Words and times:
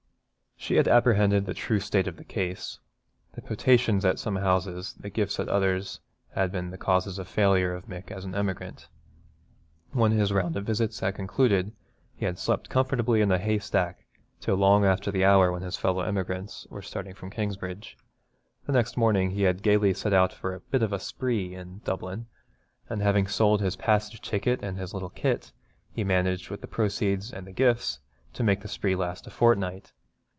She 0.63 0.75
had 0.75 0.87
apprehended 0.87 1.47
the 1.47 1.55
true 1.55 1.79
state 1.79 2.05
of 2.07 2.17
the 2.17 2.23
case. 2.23 2.77
The 3.33 3.41
potations 3.41 4.05
at 4.05 4.19
some 4.19 4.35
houses, 4.35 4.93
the 4.93 5.09
gifts 5.09 5.39
at 5.39 5.49
others, 5.49 6.01
had 6.35 6.51
been 6.51 6.69
the 6.69 6.77
causes 6.77 7.17
of 7.17 7.25
the 7.25 7.33
failure 7.33 7.73
of 7.73 7.87
Mick 7.87 8.11
as 8.11 8.25
an 8.25 8.35
emigrant. 8.35 8.87
When 9.91 10.11
his 10.11 10.31
round 10.31 10.55
of 10.55 10.63
visits 10.65 11.01
was 11.01 11.15
concluded 11.15 11.71
he 12.13 12.25
had 12.25 12.37
slept 12.37 12.69
comfortably 12.69 13.21
in 13.21 13.31
a 13.31 13.39
hay 13.39 13.57
stack 13.57 14.05
till 14.39 14.53
long 14.55 14.85
after 14.85 15.09
the 15.09 15.25
hour 15.25 15.51
when 15.51 15.63
his 15.63 15.77
fellow 15.77 16.03
emigrants 16.03 16.67
were 16.69 16.83
starting 16.83 17.15
from 17.15 17.31
Kingsbridge. 17.31 17.97
The 18.67 18.71
next 18.73 18.95
morning 18.95 19.31
he 19.31 19.41
had 19.41 19.63
gaily 19.63 19.95
set 19.95 20.13
out 20.13 20.31
for 20.31 20.53
'a 20.53 20.59
bit 20.59 20.83
of 20.83 20.93
a 20.93 20.99
spree' 20.99 21.55
in 21.55 21.79
Dublin, 21.83 22.27
and 22.87 23.01
having 23.01 23.25
sold 23.25 23.61
his 23.61 23.75
passage 23.77 24.21
ticket 24.21 24.61
and 24.61 24.77
his 24.77 24.93
little 24.93 25.09
kit, 25.09 25.53
had 25.97 26.05
managed, 26.05 26.51
with 26.51 26.61
the 26.61 26.67
proceeds 26.67 27.33
and 27.33 27.47
our 27.47 27.51
gifts, 27.53 27.99
to 28.33 28.43
make 28.43 28.61
the 28.61 28.67
spree 28.67 28.95
last 28.95 29.25
a 29.25 29.31
fortnight. 29.31 29.91